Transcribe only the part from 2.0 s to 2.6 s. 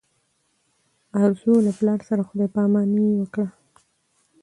سره خدای په